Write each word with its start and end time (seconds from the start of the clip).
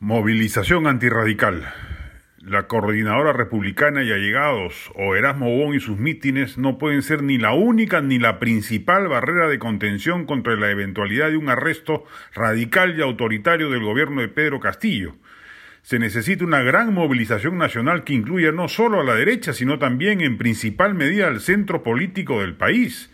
Movilización 0.00 0.86
antirradical. 0.86 1.74
La 2.40 2.68
coordinadora 2.68 3.32
republicana 3.32 4.04
y 4.04 4.12
allegados, 4.12 4.92
o 4.94 5.16
Erasmo 5.16 5.50
Bon 5.56 5.74
y 5.74 5.80
sus 5.80 5.98
mítines, 5.98 6.56
no 6.56 6.78
pueden 6.78 7.02
ser 7.02 7.24
ni 7.24 7.36
la 7.36 7.52
única 7.52 8.00
ni 8.00 8.20
la 8.20 8.38
principal 8.38 9.08
barrera 9.08 9.48
de 9.48 9.58
contención 9.58 10.24
contra 10.24 10.54
la 10.54 10.70
eventualidad 10.70 11.30
de 11.30 11.36
un 11.36 11.48
arresto 11.48 12.04
radical 12.32 12.96
y 12.96 13.02
autoritario 13.02 13.70
del 13.70 13.82
gobierno 13.82 14.20
de 14.20 14.28
Pedro 14.28 14.60
Castillo. 14.60 15.16
Se 15.82 15.98
necesita 15.98 16.44
una 16.44 16.62
gran 16.62 16.94
movilización 16.94 17.58
nacional 17.58 18.04
que 18.04 18.12
incluya 18.12 18.52
no 18.52 18.68
solo 18.68 19.00
a 19.00 19.04
la 19.04 19.16
derecha, 19.16 19.52
sino 19.52 19.80
también 19.80 20.20
en 20.20 20.38
principal 20.38 20.94
medida 20.94 21.26
al 21.26 21.40
centro 21.40 21.82
político 21.82 22.40
del 22.40 22.54
país 22.54 23.10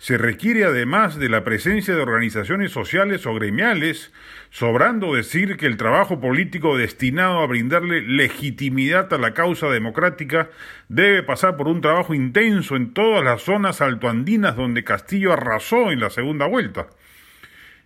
se 0.00 0.16
requiere 0.16 0.64
además 0.64 1.18
de 1.18 1.28
la 1.28 1.44
presencia 1.44 1.94
de 1.94 2.00
organizaciones 2.00 2.72
sociales 2.72 3.26
o 3.26 3.34
gremiales, 3.34 4.14
sobrando 4.48 5.14
decir 5.14 5.58
que 5.58 5.66
el 5.66 5.76
trabajo 5.76 6.20
político 6.20 6.78
destinado 6.78 7.40
a 7.40 7.46
brindarle 7.46 8.00
legitimidad 8.00 9.12
a 9.12 9.18
la 9.18 9.34
causa 9.34 9.68
democrática 9.68 10.48
debe 10.88 11.22
pasar 11.22 11.58
por 11.58 11.68
un 11.68 11.82
trabajo 11.82 12.14
intenso 12.14 12.76
en 12.76 12.94
todas 12.94 13.22
las 13.22 13.42
zonas 13.42 13.82
altoandinas 13.82 14.56
donde 14.56 14.84
Castillo 14.84 15.34
arrasó 15.34 15.92
en 15.92 16.00
la 16.00 16.08
segunda 16.08 16.46
vuelta. 16.46 16.88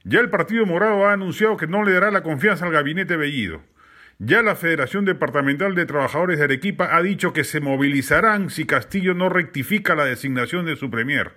Ya 0.04 0.20
el 0.20 0.30
Partido 0.30 0.66
Morado 0.66 1.08
ha 1.08 1.14
anunciado 1.14 1.56
que 1.56 1.66
no 1.66 1.82
le 1.82 1.94
dará 1.94 2.12
la 2.12 2.22
confianza 2.22 2.64
al 2.64 2.72
gabinete 2.72 3.16
Bellido. 3.16 3.60
Ya 4.20 4.40
la 4.42 4.54
Federación 4.54 5.04
Departamental 5.04 5.74
de 5.74 5.84
Trabajadores 5.84 6.38
de 6.38 6.44
Arequipa 6.44 6.94
ha 6.94 7.02
dicho 7.02 7.32
que 7.32 7.42
se 7.42 7.58
movilizarán 7.58 8.50
si 8.50 8.66
Castillo 8.66 9.14
no 9.14 9.30
rectifica 9.30 9.96
la 9.96 10.04
designación 10.04 10.64
de 10.64 10.76
su 10.76 10.92
premier. 10.92 11.32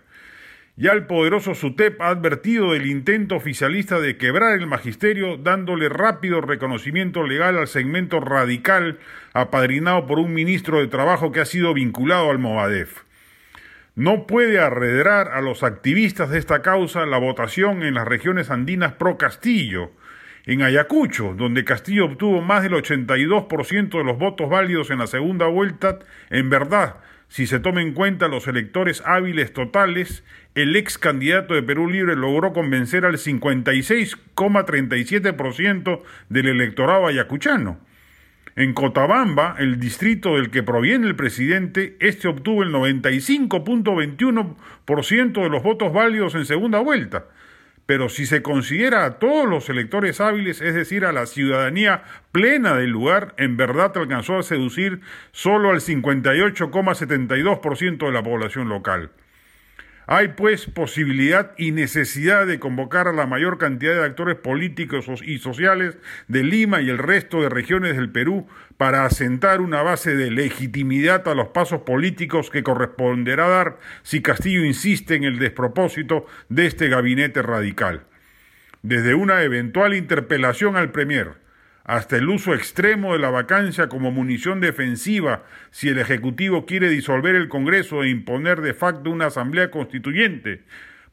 Ya 0.80 0.91
el 0.91 1.08
poderoso 1.08 1.55
SUTEP 1.55 1.99
ha 2.02 2.09
advertido 2.09 2.73
del 2.73 2.86
intento 2.86 3.36
oficialista 3.36 3.99
de 3.99 4.16
quebrar 4.16 4.59
el 4.59 4.67
magisterio, 4.67 5.36
dándole 5.36 5.90
rápido 5.90 6.40
reconocimiento 6.40 7.23
legal 7.23 7.58
al 7.58 7.67
segmento 7.67 8.20
radical 8.20 9.00
apadrinado 9.33 10.05
por 10.05 10.20
un 10.20 10.36
ministro 10.36 10.80
de 10.80 10.86
Trabajo 10.86 11.31
que 11.31 11.39
ha 11.39 11.45
sido 11.45 11.73
vinculado 11.73 12.30
al 12.30 12.38
Movadef. 12.38 13.02
No 13.95 14.28
puede 14.28 14.59
arredrar 14.59 15.30
a 15.30 15.42
los 15.42 15.64
activistas 15.64 16.30
de 16.30 16.38
esta 16.38 16.61
causa 16.61 17.08
la 17.08 17.17
votación 17.17 17.81
en 17.81 17.95
las 17.95 18.08
regiones 18.08 18.52
andinas 18.52 18.94
pro 18.94 19.17
Castillo. 19.17 19.89
En 20.45 20.61
Ayacucho, 20.61 21.33
donde 21.36 21.66
Castillo 21.66 22.05
obtuvo 22.05 22.44
más 22.44 22.61
del 22.61 22.73
82% 22.73 23.98
de 23.98 24.03
los 24.03 24.20
votos 24.20 24.48
válidos 24.48 24.92
en 24.92 25.00
la 25.00 25.08
segunda 25.08 25.48
vuelta, 25.48 25.98
en 26.30 26.52
verdad 26.52 26.98
si 27.30 27.45
se 27.45 27.59
toma 27.59 27.81
en 27.81 27.94
cuenta 27.94 28.28
los 28.28 28.47
electores 28.47 29.03
hábiles 29.06 29.53
totales, 29.53 30.23
el 30.56 30.75
ex 30.75 30.97
candidato 30.97 31.53
de 31.53 31.61
Perú 31.64 31.89
Libre 31.89 32.16
logró 32.16 32.52
convencer 32.53 33.06
al 33.06 33.17
56,37% 33.17 36.02
del 36.30 36.48
electorado 36.48 37.05
ayacuchano. 37.08 37.80
En 38.55 38.73
Cotabamba, 38.73 39.55
el 39.59 39.80
distrito 39.80 40.38
del 40.38 40.50
que 40.50 40.64
proviene 40.64 41.05
el 41.05 41.16
presidente, 41.16 41.95
este 42.00 42.28
obtuvo 42.28 42.64
el 42.64 42.72
95.21% 42.72 45.44
de 45.44 45.50
los 45.50 45.61
votos 45.61 45.94
válidos 45.94 46.33
en 46.33 46.45
segunda 46.45 46.80
vuelta 46.80 47.25
pero 47.88 48.09
si 48.09 48.27
se 48.27 48.43
considera 48.43 49.05
a 49.05 49.17
todos 49.17 49.49
los 49.49 49.67
electores 49.69 50.21
hábiles, 50.21 50.61
es 50.61 50.75
decir, 50.75 51.05
a 51.05 51.13
la 51.13 51.25
ciudadanía 51.25 52.03
plena 52.31 52.75
del 52.75 52.91
lugar, 52.91 53.33
en 53.38 53.57
verdad 53.57 53.97
alcanzó 53.97 54.38
a 54.38 54.43
seducir 54.43 55.02
solo 55.31 55.71
al 55.71 55.80
58,72% 55.80 58.05
de 58.05 58.11
la 58.11 58.21
población 58.21 58.69
local. 58.69 59.09
Hay 60.09 60.30
pues 60.30 60.67
posibilidad 60.67 61.52
y 61.58 61.73
necesidad 61.73 62.47
de 62.47 62.59
convocar 62.59 63.09
a 63.09 63.11
la 63.11 63.27
mayor 63.27 63.58
cantidad 63.58 63.94
de 63.94 64.05
actores 64.05 64.38
políticos 64.38 65.05
y 65.22 65.39
sociales 65.39 65.97
de 66.30 66.45
Lima 66.45 66.80
y 66.80 66.89
el 66.89 66.97
resto 66.97 67.41
de 67.41 67.49
regiones 67.49 67.97
del 67.97 68.09
Perú 68.09 68.47
para 68.77 69.03
asentar 69.03 69.59
una 69.59 69.81
base 69.81 70.16
de 70.16 70.31
legitimidad 70.31 71.27
a 71.27 71.36
los 71.36 71.49
pasos 71.49 71.81
políticos 71.81 72.49
que 72.49 72.64
corresponderá 72.64 73.49
dar 73.49 73.80
si 74.02 74.21
Castillo 74.21 74.64
insiste 74.64 75.15
en 75.15 75.26
el 75.26 75.39
despropósito 75.39 76.26
de 76.48 76.67
este 76.67 76.87
gabinete 76.87 77.42
radical. 77.42 78.03
Desde 78.83 79.14
una 79.14 79.43
eventual 79.43 79.93
interpelación 79.93 80.77
al 80.77 80.93
Premier, 80.93 81.33
hasta 81.87 82.17
el 82.17 82.27
uso 82.27 82.53
extremo 82.53 83.14
de 83.14 83.20
la 83.20 83.30
vacancia 83.30 83.87
como 83.87 84.11
munición 84.11 84.59
defensiva 84.59 85.45
si 85.71 85.87
el 85.87 85.99
Ejecutivo 85.99 86.65
quiere 86.65 86.89
disolver 86.89 87.33
el 87.33 87.48
Congreso 87.48 88.03
e 88.03 88.09
imponer 88.09 88.59
de 88.59 88.73
facto 88.73 89.09
una 89.09 89.27
Asamblea 89.27 89.71
Constituyente, 89.71 90.64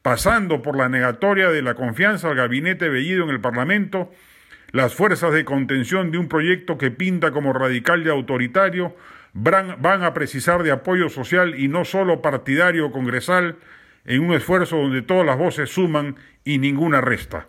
pasando 0.01 0.61
por 0.61 0.75
la 0.77 0.89
negatoria 0.89 1.49
de 1.49 1.61
la 1.61 1.75
confianza 1.75 2.27
al 2.27 2.35
gabinete 2.35 2.89
Bellido 2.89 3.23
en 3.23 3.29
el 3.29 3.39
Parlamento, 3.39 4.11
las 4.71 4.93
fuerzas 4.93 5.33
de 5.33 5.45
contención 5.45 6.11
de 6.11 6.17
un 6.17 6.27
proyecto 6.27 6.77
que 6.77 6.91
pinta 6.91 7.31
como 7.31 7.53
radical 7.53 8.05
y 8.05 8.09
autoritario 8.09 8.97
van 9.33 10.03
a 10.03 10.13
precisar 10.13 10.61
de 10.63 10.71
apoyo 10.71 11.07
social 11.07 11.57
y 11.57 11.69
no 11.69 11.85
solo 11.85 12.21
partidario 12.21 12.87
o 12.87 12.91
congresal 12.91 13.55
en 14.03 14.21
un 14.21 14.33
esfuerzo 14.33 14.75
donde 14.75 15.01
todas 15.01 15.25
las 15.25 15.37
voces 15.37 15.69
suman 15.69 16.17
y 16.43 16.57
ninguna 16.57 16.99
resta. 16.99 17.47